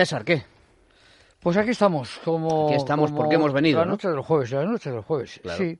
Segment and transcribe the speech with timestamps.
[0.00, 0.42] César, ¿qué?
[1.40, 2.68] Pues aquí estamos, como...
[2.68, 3.90] Aquí estamos como porque hemos venido, La ¿no?
[3.92, 5.58] noche del jueves, la noche del jueves, Claro.
[5.58, 5.78] sí.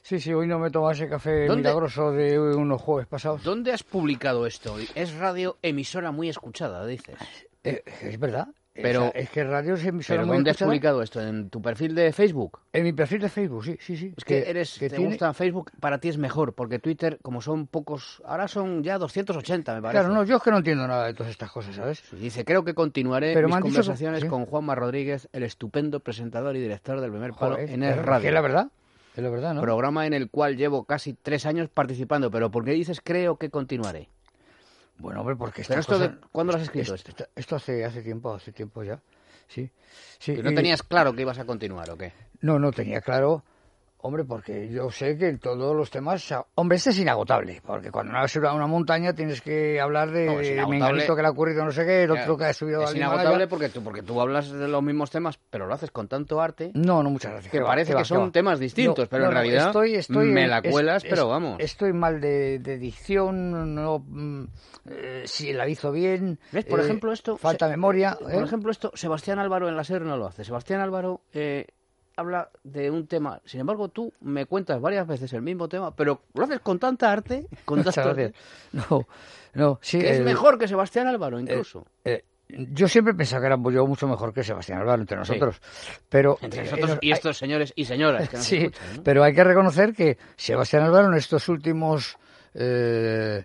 [0.00, 3.42] Sí, sí, hoy no me tomo ese café ¿Dónde- milagroso de unos jueves pasados.
[3.42, 4.76] ¿Dónde has publicado esto?
[4.94, 7.16] Es radio emisora muy escuchada, dices.
[7.62, 8.48] Eh, es verdad.
[8.82, 11.20] Pero- O sea, es que radio es emisora ¿Pero dónde has publicado esto?
[11.20, 12.60] ¿En tu perfil de Facebook?
[12.72, 14.14] En mi perfil de Facebook, sí, sí, sí.
[14.16, 17.40] Es que eres, que te tiene- gusta Facebook, para ti es mejor, porque Twitter, como
[17.40, 20.00] son pocos, ahora son ya 280, me parece.
[20.00, 21.98] Claro, no, yo es que no entiendo nada de todas estas cosas, ¿sabes?
[22.08, 24.28] Sí, Dice, creo que continuaré Pero mis que- conversaciones sí.
[24.28, 28.02] con Juanma Rodríguez, el estupendo presentador y director del primer palo Joder, en el que
[28.02, 28.28] radio.
[28.28, 28.68] Es la verdad,
[29.16, 29.60] es la verdad, ¿no?
[29.62, 33.50] Programa en el cual llevo casi tres años participando, pero ¿por qué dices creo que
[33.50, 34.08] continuaré?
[34.98, 37.26] Bueno, hombre, porque Pero esto, de, ¿cuándo lo has escrito esto, esto?
[37.36, 39.00] esto hace, hace tiempo, hace tiempo ya.
[39.46, 39.70] Sí,
[40.18, 40.34] sí.
[40.34, 42.12] ¿Que no y- tenías claro que ibas a continuar o qué?
[42.40, 43.42] No, no tenía claro,
[44.00, 48.12] hombre, porque yo sé que en todos los temas, hombre, este es inagotable, porque cuando
[48.28, 50.26] subido a una montaña tienes que hablar de,
[50.56, 50.68] No.
[50.68, 52.96] Menganito que le ha ocurrido no sé qué, el otro que ha subido es al
[52.96, 53.48] inagotable Himalaya.
[53.48, 56.70] porque tú, porque tú hablas de los mismos temas, pero lo haces con tanto arte
[56.74, 57.50] No, no, muchas gracias.
[57.52, 58.32] que parece va, que son va.
[58.32, 61.56] temas distintos, No, pero no, en realidad estoy, estoy me la cuelas, es- pero vamos.
[61.58, 64.44] Estoy mal de, de dicción, no, mm,
[64.90, 66.38] eh, si la hizo bien.
[66.52, 66.64] ¿Ves?
[66.66, 67.36] Por eh, ejemplo, esto...
[67.36, 68.16] Falta se- memoria.
[68.20, 68.44] Por ¿eh?
[68.44, 70.44] ejemplo, esto, Sebastián Álvaro en la SER no lo hace.
[70.44, 71.66] Sebastián Álvaro eh,
[72.18, 73.40] habla de un tema.
[73.44, 77.12] Sin embargo, tú me cuentas varias veces el mismo tema, pero lo haces con tanta
[77.12, 78.32] arte, con tanto gracias.
[78.72, 79.06] No,
[79.54, 79.98] no, sí.
[80.00, 81.86] que es mejor que Sebastián Álvaro, incluso.
[82.04, 85.60] eh, yo siempre pensaba que era yo mucho mejor que Sebastián Álvaro entre nosotros,
[86.08, 89.02] pero Entre eh, nosotros eh, y estos señores y señoras que nos sí, escuchan, ¿no?
[89.02, 92.16] pero hay que reconocer que Sebastián Álvaro en estos últimos
[92.54, 93.44] eh,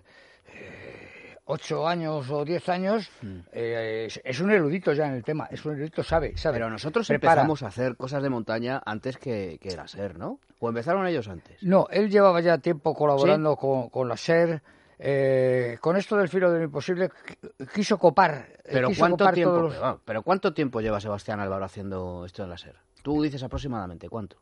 [1.46, 3.10] ocho años o diez años
[3.52, 6.56] eh, es, es un erudito ya en el tema, es un erudito, sabe, sabe.
[6.58, 7.32] Pero nosotros Prepara.
[7.42, 10.38] empezamos a hacer cosas de montaña antes que, que la SER, ¿no?
[10.60, 11.62] ¿O empezaron ellos antes?
[11.62, 14.62] No, él llevaba ya tiempo colaborando con, con la SER.
[14.98, 18.46] eh, con esto del filo de lo imposible qu- quiso copar.
[18.64, 19.60] eh, Pero quiso ¿cuánto copar tiempo?
[19.60, 22.76] los- pero, ¿cuánto tiempo lleva Sebastián Álvaro haciendo esto en la SER?
[23.02, 24.36] Tú dices aproximadamente cuánto.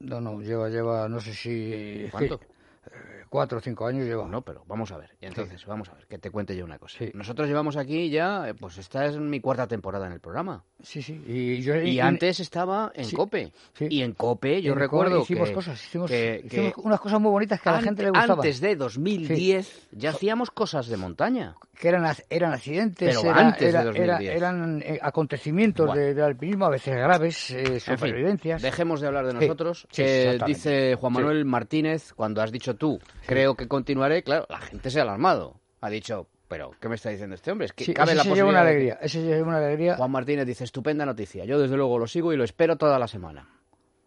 [0.00, 2.04] No, no, lleva, lleva, no sé si...
[2.04, 2.38] es ¿Cuánto?
[2.38, 2.46] que,
[2.92, 4.26] eh, cuatro o cinco años lleva.
[4.26, 5.10] No, pero vamos a ver.
[5.20, 6.98] Y entonces, vamos a ver, que te cuente yo una cosa.
[6.98, 7.10] Sí.
[7.14, 10.64] Nosotros llevamos aquí ya, eh, pues esta es mi cuarta temporada en el programa.
[10.82, 11.22] Sí, sí.
[11.26, 13.52] Y, yo, Y antes estaba en sí, COPE.
[13.80, 17.00] Y en COPE yo en recuerdo Córdoba hicimos que, cosas, hicimos, que- hicimos que unas
[17.00, 18.38] cosas muy bonitas que a la gente le gustaban.
[18.38, 21.54] antes de 2010 ya hacíamos cosas de montaña.
[21.78, 24.20] que eran, eran accidentes, Pero era- antes de era- 2010.
[24.20, 26.02] era- eran eh, acontecimientos Bueno.
[26.14, 28.62] de- alpinismo, a veces graves, eh, En fin, supervivencias.
[28.62, 29.86] dejemos de hablar de nosotros.
[29.92, 31.12] sí, Eh, dice Juan.
[31.12, 35.60] Manuel Martínez, cuando has dicho tú, creo que continuaré, claro, la gente se ha alarmado.
[35.80, 37.66] Ha dicho, pero ¿qué me está diciendo este hombre?
[37.66, 39.96] Es que Sí, cabe ese la una posibilidad de que- alegría, ese una alegría.
[39.96, 41.44] Juan Martínez dice, estupenda noticia.
[41.44, 43.48] Yo desde luego lo sigo y lo espero toda la semana.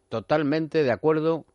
[0.09, 1.45] Totalmente de acuerdo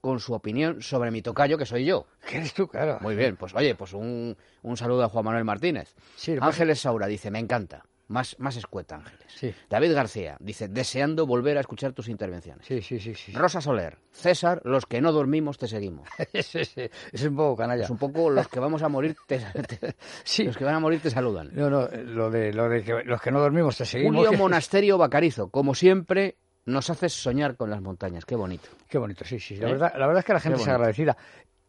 [0.00, 2.06] con su opinión sobre mi tocayo, que soy yo.
[2.28, 2.68] ¿Qué eres tú?
[2.68, 2.98] Claro.
[3.00, 5.94] Muy bien, pues oye, pues un, un saludo a Juan Manuel Martínez.
[6.16, 7.84] Sí, Ángeles Saura dice, me encanta.
[8.14, 9.24] Más, más escueta, Ángeles.
[9.26, 9.52] Sí.
[9.68, 12.64] David García dice, deseando volver a escuchar tus intervenciones.
[12.64, 13.12] Sí, sí, sí.
[13.16, 13.32] sí.
[13.32, 16.08] Rosa Soler, César, los que no dormimos te seguimos.
[16.32, 17.82] es, es- es un poco canalla.
[17.82, 20.44] Es un poco los que vamos a morir te, te- Sí.
[20.44, 21.50] los que van a morir te saludan.
[21.54, 24.24] No, no, lo de, lo de que los que no dormimos te seguimos.
[24.24, 26.36] Julio Monasterio Bacarizo, como siempre,
[26.66, 28.24] nos haces soñar con las montañas.
[28.24, 28.68] Qué bonito.
[28.88, 29.56] Qué bonito, sí, sí.
[29.56, 29.72] La, ¿Eh?
[29.72, 31.16] verdad, la verdad es que la gente es agradecida.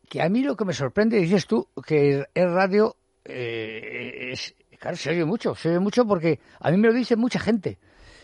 [0.08, 2.96] Que a mí lo que me sorprende, dices tú, que es radio,
[3.26, 7.16] eh, es, claro, se oye mucho, se oye mucho porque a mí me lo dice
[7.16, 7.78] mucha gente.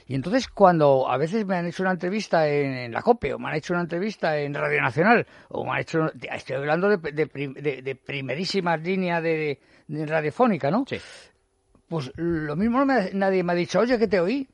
[0.08, 3.40] Y entonces cuando a veces me han hecho una entrevista en, en la COPE o
[3.40, 6.98] me han hecho una entrevista en Radio Nacional o me han hecho, estoy hablando de,
[7.12, 10.84] de, de- de primerísimas líneas de, de radiofónica, ¿no?
[10.88, 11.00] Sí.
[11.88, 14.50] Pues lo mismo no me- nadie me ha dicho, oye, que te oí.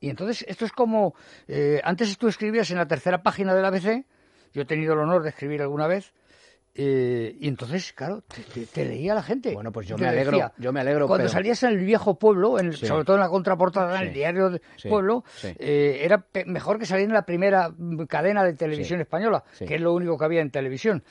[0.00, 1.14] Y entonces esto es como,
[1.48, 4.04] eh, antes tú escribías en la tercera página del ABC,
[4.52, 6.12] yo he tenido el honor de escribir alguna vez,
[6.78, 9.54] eh, y entonces, claro, te, te- te leía la gente.
[9.54, 11.78] Bueno, pues yo Te me alegro, decía, yo me alegro, Cuando pero- salías en el
[11.78, 12.86] viejo pueblo, en el- Sí.
[12.86, 14.14] sobre todo en la contraportada, en el Sí.
[14.14, 14.88] diario de Sí.
[14.88, 19.74] pueblo, eh, era mejor que salir en la primera mm, cadena de televisión española, que
[19.76, 21.02] es lo único que había en televisión.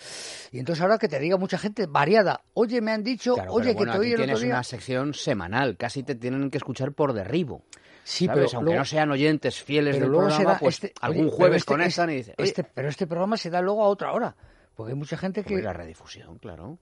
[0.51, 3.67] Y entonces ahora que te diga mucha gente variada, oye, me han dicho, Claro, oye,
[3.73, 4.53] pero bueno, que te oí el tienes otro día.
[4.55, 7.63] una sección semanal, casi te tienen que escuchar por derribo.
[8.03, 8.43] Sí, ¿sabes?
[8.45, 12.09] pero Aunque luego- no sean oyentes fieles del programa, pues este- algún jueves este- conectan
[12.11, 14.35] y dicen, este- pero este programa se da luego a otra hora,
[14.75, 16.77] porque hay mucha gente que Hombre, la redifusión, claro.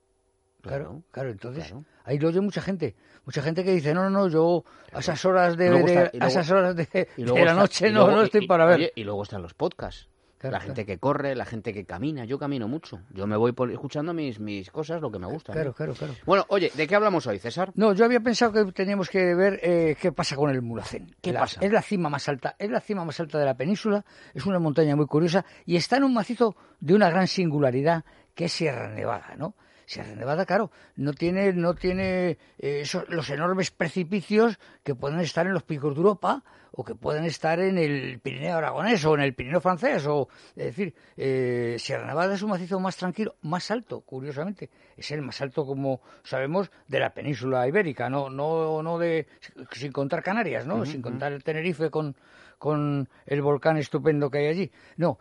[0.62, 1.84] Claro, claro, entonces claro.
[2.06, 2.95] ahí lo oye mucha gente,
[3.25, 4.63] mucha gente que dice, no, no, no, yo
[4.94, 7.36] a esas horas de, Luego de- está- y a luego- esas horas de, de luego
[7.40, 8.75] la está- noche no, luego- no estoy y- para ver.
[8.78, 10.07] oye, y luego están los podcasts.
[10.44, 10.75] Claro, la claro.
[10.75, 12.25] gente que corre, la gente que camina.
[12.25, 13.00] Yo camino mucho.
[13.12, 15.54] Yo me voy por- escuchando mis, mis cosas, lo que me gusta.
[15.54, 15.56] ¿no?
[15.56, 16.13] Claro, claro, claro.
[16.25, 17.72] Bueno, oye, ¿de qué hablamos hoy, César?
[17.75, 21.16] No, yo había pensado que teníamos que ver eh, qué pasa con el Mulhacén.
[21.22, 21.62] ¿Qué La- pasa?
[21.63, 24.04] Es la cima más alta, es la cima más alta de la península,
[24.34, 28.04] es una montaña muy curiosa y está en un macizo de una gran singularidad
[28.36, 29.56] que es Sierra Nevada, ¿no?
[29.94, 35.45] Sierra Nevada, claro, no tiene, no tiene eh, esos, los enormes precipicios que pueden estar
[35.45, 39.22] en los picos de Europa o que pueden estar en el Pirineo aragonés o en
[39.22, 40.07] el Pirineo francés.
[40.07, 44.72] O, es decir, eh, Sierra Nevada es un macizo más tranquilo, más alto, curiosamente.
[44.98, 49.28] Es el más alto, como sabemos, de la península ibérica, no, no, no de,
[49.74, 50.88] sin contar Canarias, ¿no?
[50.88, 52.16] sin contar el Tenerife con,
[52.57, 54.72] con el volcán estupendo que hay allí.
[54.98, 55.19] No.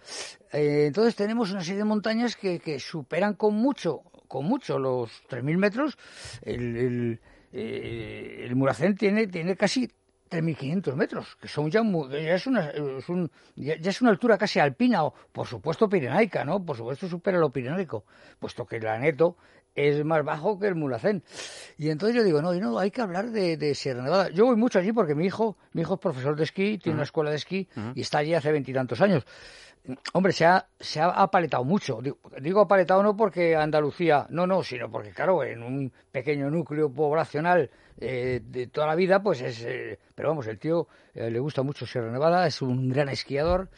[0.50, 5.10] Eh, entonces tenemos una serie de montañas que, que superan con mucho, con mucho los
[5.28, 5.98] 3.000 metros.
[6.40, 7.20] El, el,
[7.52, 9.90] eh, el Muracén tiene, tiene casi
[10.30, 14.58] 3.500 metros, que son ya, ya, es una, es un, ya, es una altura casi
[14.58, 16.64] alpina, o por supuesto pirenaica, ¿no?
[16.64, 18.06] Por supuesto supera lo pirenaico,
[18.38, 19.36] puesto que el Aneto
[19.74, 21.22] es más bajo que el Mulacén.
[21.76, 24.30] Y entonces yo digo, no, no hay que hablar de, de, Sierra Nevada.
[24.30, 27.04] Yo voy mucho allí porque mi hijo, mi hijo es profesor de esquí, tiene una
[27.04, 29.26] escuela de esquí y está allí hace veintitantos años.
[30.12, 32.00] Hombre, se ha, se ha apaletado mucho.
[32.40, 37.68] Digo, apaletado no porque Andalucía, no, no, sino porque, claro, en un pequeño núcleo poblacional
[37.98, 39.64] eh, de toda la vida, pues es.
[39.64, 43.70] Eh, pero vamos, el tío eh, le gusta mucho Sierra Nevada, es un gran esquiador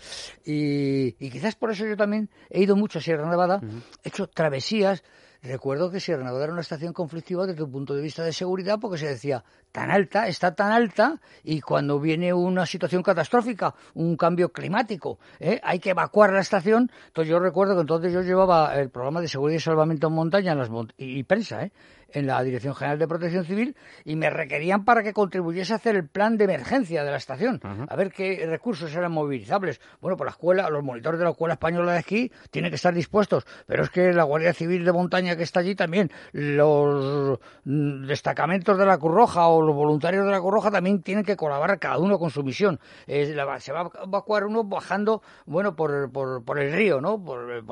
[0.44, 3.60] y, y, quizás por eso yo también he ido mucho a Sierra Nevada,
[4.02, 5.04] he hecho travesías
[5.44, 8.78] Recuerdo que Sierra Nevada era una estación conflictiva desde un punto de vista de seguridad
[8.80, 14.16] porque se decía tan alta, está tan alta y cuando viene una situación catastrófica, un
[14.16, 15.60] cambio climático, ¿eh?
[15.62, 16.90] hay que evacuar la estación.
[17.08, 20.52] Entonces yo recuerdo que entonces yo llevaba el programa de seguridad y salvamento en montaña
[20.52, 21.72] en las y, y prensa, ¿eh?
[22.14, 25.96] En la Dirección General de Protección Civil y me requerían para que contribuyese a hacer
[25.96, 29.80] el plan de emergencia de la estación, a ver qué recursos eran movilizables.
[30.00, 32.94] Bueno, pues la escuela, los monitores de la Escuela Española de Esquí tienen que estar
[32.94, 38.06] dispuestos, pero es que la Guardia Civil de Montaña que está allí también, los mm,
[38.06, 41.36] destacamentos de la Cruz Roja o los voluntarios de la Cruz Roja también tienen que
[41.36, 42.78] colaborar cada uno con su misión.
[43.06, 47.22] se va a evacuar uno bajando, bueno, por, por, por el río, ¿no?
[47.22, 47.64] Por,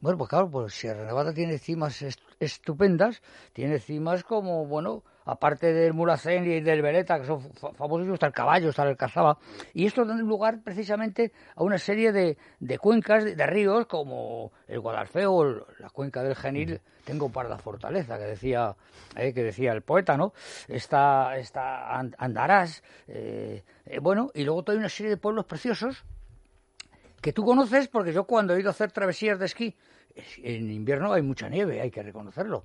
[0.00, 2.02] bueno, pues claro, pues Sierra Nevada tiene cimas
[2.40, 8.26] estupendas, tiene cimas como, bueno, aparte del Mulacén y del Veleta, que son famosos, está
[8.26, 9.38] el caballo, está el cazaba.
[9.74, 14.80] Y esto da lugar precisamente a una serie de, de cuencas, de, ríos, como el
[14.80, 18.74] Guadalfeo, la cuenca del Genil, tengo para la fortaleza, que decía,
[19.16, 20.32] eh, que decía el poeta, ¿no?
[20.66, 26.04] Está, está Andarás, eh, eh, bueno, y luego hay una serie de pueblos preciosos
[27.20, 29.74] que tú conoces, porque yo cuando he ido a hacer travesías de esquí,
[30.38, 32.64] en invierno hay mucha nieve, hay que reconocerlo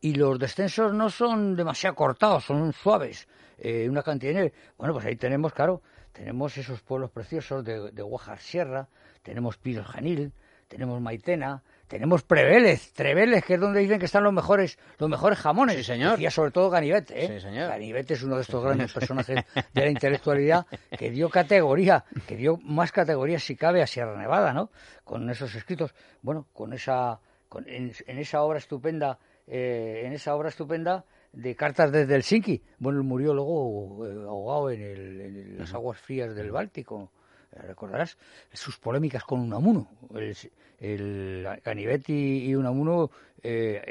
[0.00, 3.26] y los descensos no son demasiado cortados, son suaves,
[3.58, 4.52] eh, una cantidad de nieve.
[4.76, 8.88] Bueno, pues ahí tenemos, claro, tenemos esos pueblos preciosos de, de Guajar Sierra,
[9.22, 10.32] tenemos Piros Janil,
[10.68, 15.38] tenemos Maitena, tenemos Prevélez, Trevélez, que es donde dicen que están los mejores, los mejores
[15.38, 15.76] jamones.
[15.76, 16.20] Sí, señor.
[16.20, 17.28] Y sobre todo Ganivet, ¿eh?
[17.28, 17.68] Sí, señor.
[17.68, 19.44] Ganivet es uno de estos grandes personajes
[19.74, 20.66] de la intelectualidad
[20.98, 24.70] que dio categoría, que dio más categoría si cabe a Sierra Nevada, ¿no?
[25.04, 30.48] Con esos escritos, bueno, con esa, con, en esa obra estupenda eh, en esa obra
[30.48, 32.62] estupenda de cartas desde Helsinki.
[32.78, 37.12] Bueno, él murió luego eh, ahogado en, las aguas frías del Báltico.
[37.56, 38.16] Eh, recordarás
[38.52, 39.88] sus polémicas con Unamuno.
[40.14, 40.36] El,
[40.78, 43.10] el Ganivet y, Unamuno,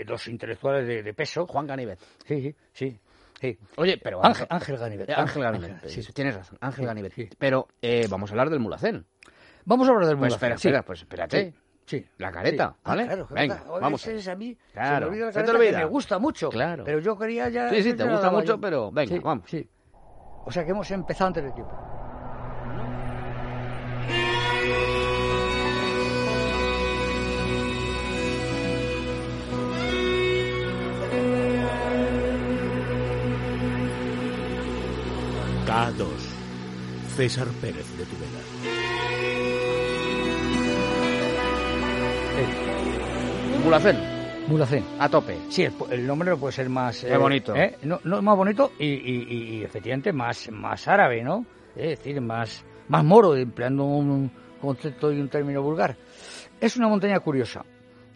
[0.06, 1.46] dos intelectuales de, peso.
[1.48, 2.00] Juan Ganivet.
[2.26, 2.98] Sí, sí,
[3.40, 3.58] sí.
[3.78, 5.10] Oye, pero Ángel, Ángel Ganivet.
[5.10, 5.88] Ángel Ganivet.
[5.88, 6.02] sí.
[6.14, 7.36] Tienes razón, Ángel Ganivet.
[7.38, 7.68] Pero
[8.10, 9.06] vamos a hablar del Mulacén.
[9.66, 10.54] Vamos a hablar del pues Mulacén.
[10.54, 11.54] espera, espera, pues espérate.
[11.86, 12.04] Sí.
[12.18, 13.06] La careta, ah, ¿vale?
[13.06, 14.08] claro, Venga, vamos.
[14.08, 15.06] a mí claro.
[15.06, 16.50] se me, olvida la careta, que me gusta mucho.
[16.50, 16.84] Claro.
[16.84, 17.70] Pero yo quería ya...
[17.70, 19.46] Sí, sí, te gusta mucho, pero venga, vamos.
[19.48, 19.70] Sí.
[20.46, 21.95] O sea que hemos empezado antes del tiempo.
[35.76, 36.08] K2.
[37.18, 38.40] César Pérez de Tudela.
[43.62, 43.98] Mulacén.
[44.48, 44.86] Mulacén.
[45.00, 45.38] A tope.
[45.50, 47.02] Sí, el, nombre no puede ser más...
[47.04, 47.54] Qué bonito.
[47.54, 47.76] ¿eh?
[47.84, 51.46] No, no, más bonito y, y, y, efectivamente más, más árabe, ¿no?
[51.76, 55.98] Es decir, más, más moro, empleando un concepto y un término vulgar.
[56.62, 57.66] Es una montaña curiosa.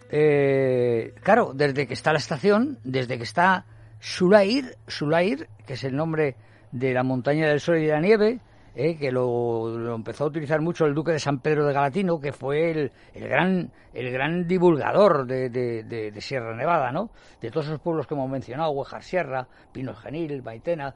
[0.10, 3.66] Eh, claro, desde que está la estación, desde que está
[4.00, 6.38] Sulair, Sulair, que es el nombre
[6.72, 8.40] de la montaña del sol y de la nieve,
[8.76, 12.32] eh, que lo, empezó a utilizar mucho el duque de San Pedro de Galatino, que
[12.32, 17.10] fue el, el gran, el gran divulgador de, de, Sierra Nevada, ¿no?
[17.42, 20.94] De todos esos pueblos que hemos mencionado, Huejar Sierra, Pinos Genil, Baitena.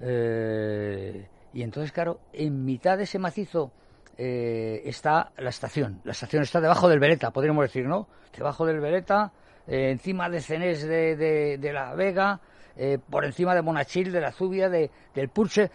[0.00, 3.72] Eh, y entonces, claro, en mitad de ese macizo
[4.16, 6.00] eh, está la estación.
[6.04, 8.06] La estación está debajo del Veleta, podríamos decir, ¿no?
[8.36, 9.32] Debajo del Veleta,
[9.66, 11.16] encima de Cenés de,
[11.58, 12.40] de la Vega,
[13.10, 15.70] por encima de Monachil, de la Zubia, de, del Purche.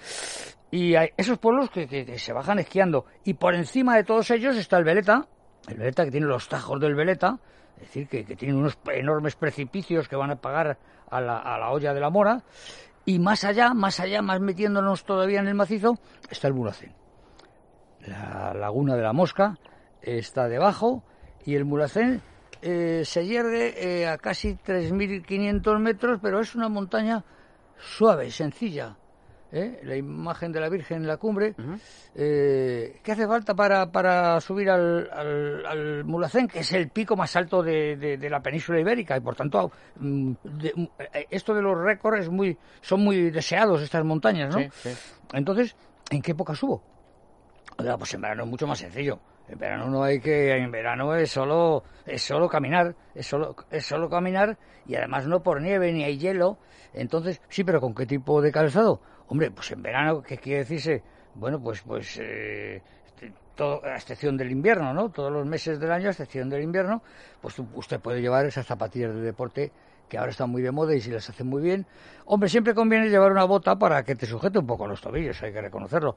[0.71, 3.05] Y hay esos pueblos que, se bajan esquiando.
[3.23, 5.27] Y por encima de todos ellos está el Veleta,
[5.67, 7.39] el Veleta que tiene los tajos del Veleta,
[7.75, 10.77] es decir, que, que tiene unos enormes precipicios que van a pagar
[11.09, 12.43] a la, a la olla de la mora,
[13.05, 16.93] y más allá, más allá, más metiéndonos todavía en el macizo, está el Mulacén.
[17.99, 19.57] La laguna de la Mosca
[20.01, 21.03] está debajo
[21.45, 22.21] y el Mulacén
[22.67, 27.23] eh, se yergue eh, a casi 3.500 metros, pero es una montaña
[27.77, 28.95] suave, sencilla.
[29.51, 29.79] ¿eh?
[29.83, 31.53] La imagen de la Virgen en la cumbre.
[32.15, 37.15] eh, ¿Qué hace falta para, para subir al, al, al Mulhacén, que es el pico
[37.15, 39.15] más alto de, de- de la península ibérica?
[39.17, 43.29] Y por tanto, mm, de- mm, eh, esto de los récords es muy, son muy
[43.31, 44.61] deseados, estas montañas, ¿no?
[44.61, 44.89] Sí, sí.
[45.33, 45.75] Entonces,
[46.09, 46.81] ¿en qué época subo?
[47.77, 49.19] Oiga, pues en verano es mucho más sencillo.
[49.47, 53.85] En verano no hay que, en verano es solo, es solo caminar, es solo, es
[53.85, 56.57] solo caminar y además no por nieve ni hay hielo.
[56.93, 59.01] Entonces, sí, pero ¿con qué tipo de calzado?
[59.27, 61.03] Hombre, pues en verano, ¿qué quiere decirse?
[61.35, 62.81] Bueno, pues, pues, eh,
[63.55, 65.09] todo, a excepción del invierno, ¿no?
[65.09, 67.01] Todos los meses del año, a excepción del invierno,
[67.41, 69.71] pues usted puede llevar esas zapatillas de deporte
[70.09, 71.85] que ahora están muy de moda y si las hacen muy bien.
[72.25, 75.51] Hombre, siempre conviene llevar una bota para que te sujete un poco los tobillos, hay
[75.51, 76.15] que reconocerlo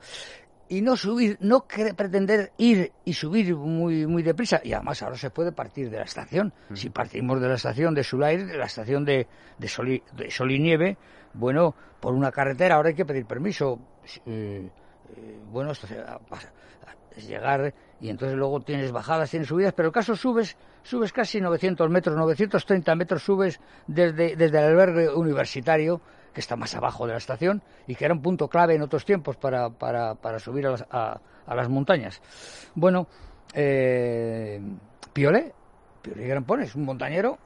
[0.69, 4.61] y no subir, no pretender ir y subir muy muy deprisa.
[4.63, 6.53] Y además ahora se puede partir de la estación.
[6.75, 9.27] Si partimos de la estación de Sulair, de la estación de,
[9.59, 10.97] de, Sol, y, de Sol y Nieve,
[11.35, 13.79] bueno, por una carretera ahora hay que pedir permiso.
[14.27, 14.69] Eh,
[15.17, 19.73] eh, bueno, esto se- a- a- es llegar y entonces luego tienes bajadas, tienes subidas,
[19.73, 23.59] pero el caso subes, subes casi 900 metros, 930 metros subes
[23.89, 26.01] desde, desde el albergue universitario
[26.33, 29.05] que está más abajo de la estación y que era un punto clave en otros
[29.05, 32.21] tiempos para, para, para subir a las, a, a las montañas.
[32.75, 33.07] Bueno,
[33.55, 34.61] eh,
[35.13, 35.53] Piolé,
[36.03, 37.39] Piolé y Grampones, un montañero,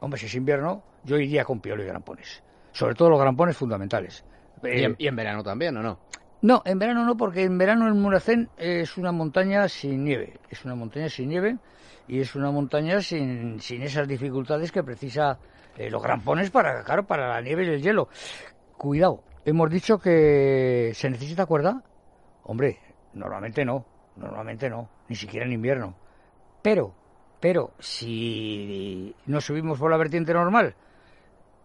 [0.00, 2.42] hombre, si es invierno, yo iría con Piolé y Grampones.
[2.72, 4.24] Sobre todo los grampones fundamentales.
[4.62, 5.98] Y Eh, en, y en verano también, ¿o no?
[6.42, 10.38] no, en verano no, porque en verano el Mulhacén es una montaña sin nieve.
[10.50, 11.56] Es una montaña sin nieve
[12.08, 15.38] y es una montaña sin, sin esas dificultades que precisa
[15.80, 18.10] eh, los grampones para, claro, para la nieve y el hielo.
[18.76, 21.82] Cuidado, hemos dicho que se necesita cuerda.
[22.44, 22.78] Hombre,
[23.14, 25.94] normalmente no, normalmente no, ni siquiera en invierno.
[26.60, 26.92] Pero,
[27.40, 30.74] pero, si no subimos por la vertiente normal,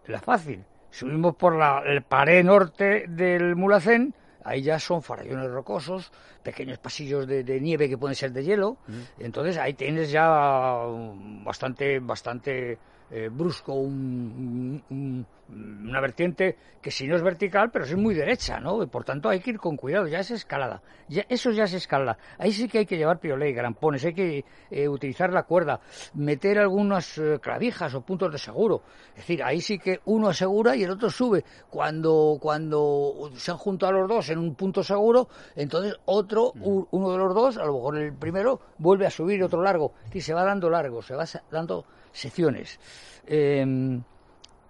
[0.06, 0.64] la fácil.
[0.88, 6.10] Subimos por la el pared norte del Mulhacén, ahí ya son farallones rocosos,
[6.42, 8.78] pequeños pasillos de, de nieve que pueden ser de hielo,
[9.18, 12.78] entonces ahí tienes ya um, bastante, bastante
[13.10, 18.14] eh, brusco un- un- un- una vertiente que si no es vertical, pero sí muy
[18.14, 18.82] derecha, ¿no?
[18.82, 21.72] Y por tanto hay que ir con cuidado, ya es escalada, ya, eso ya es
[21.74, 22.18] escalada.
[22.38, 25.80] Ahí sí que hay que llevar piolé, grampones, hay que eh, utilizar la cuerda,
[26.14, 28.82] meter algunas eh, clavijas o puntos de seguro.
[29.10, 31.44] Es decir, ahí sí que uno asegura y el otro sube.
[31.70, 37.12] Cuando, cuando se han juntado los dos en un punto seguro, entonces otro, u- uno
[37.12, 39.92] de los dos, a lo mejor el primero, vuelve a subir otro largo.
[40.12, 41.84] Y se va dando largo, se va dando
[42.16, 42.78] secciones.
[43.26, 44.00] Eh,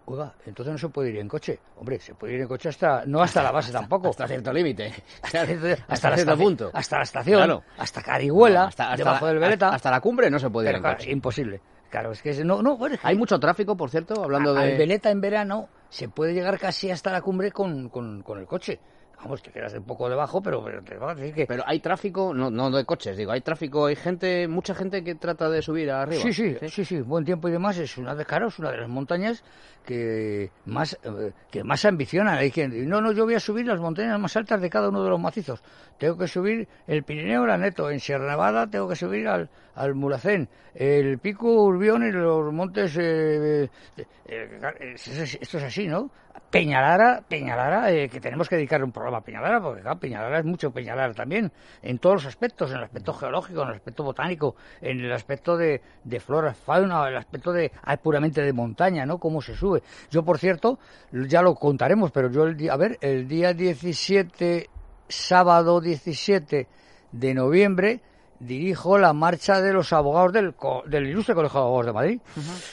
[0.07, 1.59] oiga, entonces no se puede ir en coche.
[1.77, 4.09] Hombre, se puede ir en coche hasta, no hasta la base tampoco.
[4.11, 4.93] Hasta cierto límite.
[5.23, 5.67] Hasta, la cierto
[6.15, 6.71] estación, punto.
[6.73, 7.63] hasta la estación, Claro.
[7.79, 9.69] hasta Carihuela, No, debajo la, del Veleta.
[9.71, 11.11] hasta la cumbre no se puede ir en claro, coche.
[11.11, 11.61] imposible.
[11.91, 14.73] Claro, es que es- no, no, Hay mucho tráfico, por cierto, hablando a- de...
[14.73, 18.47] al Veleta en verano se puede llegar casi hasta la cumbre con, con, con el
[18.47, 18.81] coche.
[19.19, 21.47] Vamos, te quedas un poco debajo, pero, pero te va a decir que...
[21.47, 25.15] Pero hay tráfico, no, no de coches, digo, hay tráfico, hay gente, mucha gente que
[25.15, 26.23] trata de subir arriba.
[26.23, 27.79] Sí, sí, sí, sí, buen tiempo y demás.
[27.79, 29.43] Es una de claro, es una de las montañas
[29.85, 32.37] que más eh, que más ambicionan.
[32.37, 35.03] Hay quien no, no, yo voy a subir las montañas más altas de cada uno
[35.03, 35.63] de los macizos.
[35.99, 39.95] Tengo que subir el Pirineo la Neto, en Sierra Nevada tengo que subir al, al
[39.95, 42.97] Mulhacén, el Pico Urbión y los montes.
[42.99, 46.11] eh, eh, eh, esto es así, ¿no?
[46.57, 50.45] Peñalara, Peñalara, eh, que tenemos que dedicarle un programa a Peñalara, porque claro, Peñalara es
[50.45, 54.57] mucho Peñalara también, en todos los aspectos, en el aspecto geológico, en el aspecto botánico,
[54.81, 57.71] en el aspecto de, de flora, fauna, el aspecto de
[58.03, 59.19] puramente de montaña, ¿no?
[59.19, 59.83] Cómo se sube.
[60.11, 60.79] Yo, por cierto,
[61.13, 64.69] ya lo contaremos, pero yo, el día, a ver, el día 17,
[65.09, 66.67] sábado 17
[67.13, 68.01] de noviembre,
[68.41, 72.21] dirijo la marcha de los abogados del, co- del Ilustre Colegio de Abogados de Madrid.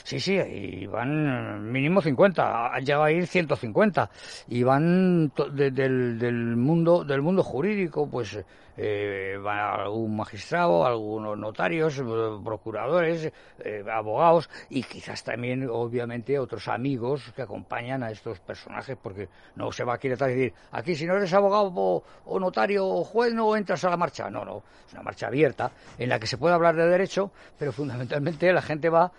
[0.04, 4.10] Sí, sí, y van mínimo 50, han llegado a ir 150
[4.48, 8.38] y van del, del mundo del mundo jurídico, pues
[8.76, 12.02] eh, algún magistrado, algunos notarios,
[12.44, 19.28] procuradores, eh, abogados y quizás también, obviamente, otros amigos que acompañan a estos personajes, porque
[19.56, 23.04] no se va a querer decir, aquí si no eres abogado o, o notario o
[23.04, 24.28] juez no entras a la marcha.
[24.30, 27.72] No, no, es una marcha abierta en la que se puede hablar de derecho, pero
[27.72, 29.12] fundamentalmente la gente va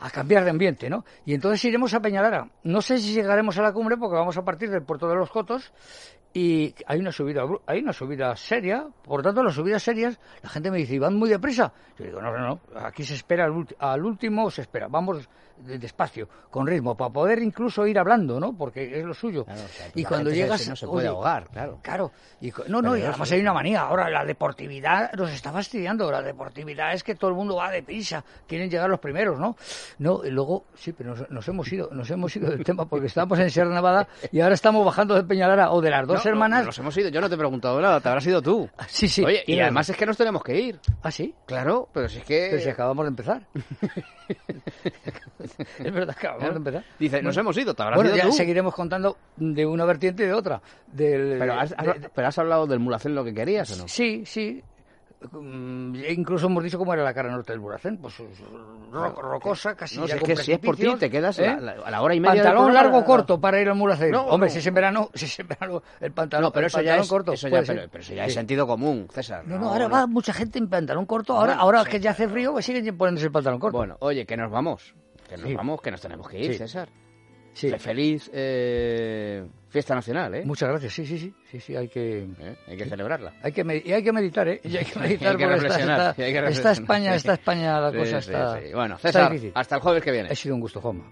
[0.00, 1.04] a cambiar de ambiente, ¿no?
[1.26, 2.48] Y entonces iremos a Peñalara.
[2.64, 5.30] No sé si llegaremos a la cumbre porque vamos a partir del puerto de los
[5.30, 5.72] Cotos
[6.32, 10.70] y hay una subida hay una subida seria por tanto las subidas serias la gente
[10.70, 13.66] me dice ¿y van muy deprisa yo digo no no no aquí se espera al,
[13.78, 18.52] al último se espera vamos de- despacio con ritmo para poder incluso ir hablando no
[18.56, 21.48] porque es lo suyo Claro, o sea, y cuando llegas no se puede oye, ahogar,
[21.48, 21.78] claro.
[21.82, 23.82] Claro, y, no, no, y además hay una manía.
[23.82, 26.10] Ahora la deportividad nos está fastidiando.
[26.10, 29.56] La deportividad es que todo el mundo va deprisa, quieren llegar los primeros, ¿no?
[29.98, 33.06] No, y luego, sí, pero nos, nos hemos ido, nos hemos ido del tema porque
[33.06, 36.30] estábamos en Sierra Nevada y ahora estamos bajando de Peñalara o de las dos No,
[36.30, 36.66] hermanas.
[36.66, 38.68] nos hemos ido, yo no te he preguntado nada, te habrás ido tú.
[38.88, 39.24] Sí, sí.
[39.24, 40.80] Oye, y además es que nos tenemos que ir.
[41.02, 41.34] Ah, sí.
[41.46, 42.48] Claro, pero si es que...
[42.50, 43.42] Pero si acabamos de empezar.
[45.78, 46.84] es verdad, acabamos de empezar.
[46.98, 48.32] Dice, nos hemos ido, te habrás Bueno, ido ya tú.
[48.32, 50.60] seguiremos contando de una vertiente y de otra.
[50.86, 53.76] Del, Pero has, has- de- de- pero has hablado del mulacén lo que querías, ¿o
[53.82, 53.88] no?
[53.88, 54.62] Sí, sí.
[55.32, 58.14] Mm, e Incluso hemos dicho cómo era la cara norte del Buracén, pues
[58.90, 61.56] ro- rocosa, casi No, ya si es que si es por ti, te quedas ¿eh?
[61.60, 64.12] la- a la hora y media Pantalón largo o corto para ir al Mulacén.
[64.12, 64.52] No, Hombre, no.
[64.52, 67.06] si es en verano, si es en verano el pantalón, No, pero eso ya es,
[67.08, 67.32] corto.
[67.34, 69.46] eso ya, pero, eso ya es sentido común, César.
[69.46, 71.36] No, no, ahora va mucha gente en pantalón corto.
[71.36, 73.76] Ahora, ahora que ya hace frío, pues siguen poniéndose el pantalón corto.
[73.76, 74.94] Bueno, oye, que nos vamos.
[75.28, 75.54] Que nos Sí.
[75.54, 76.58] vamos, que nos tenemos que ir, Sí.
[76.58, 76.88] César.
[77.52, 77.70] Sí.
[77.70, 80.42] Fe- Feliz eh, fiesta nacional, ¿eh?
[80.44, 80.92] Muchas gracias.
[80.92, 81.34] Sí, sí, sí.
[81.50, 82.26] Sí, sí, hay que.
[82.38, 82.56] ¿Eh?
[82.68, 83.34] Hay que celebrarla.
[83.42, 84.60] Hay que, y hay que meditar, ¿eh?
[84.64, 87.16] Y hay que meditar Hay que está- reflexionar, está, que está reflexionar, España, sí.
[87.16, 88.60] está España, la Sí, cosa sí, está.
[88.74, 89.52] Bueno, está César, difícil.
[89.54, 90.28] hasta el jueves que viene.
[90.30, 91.04] Ha sido un gusto, Juanma.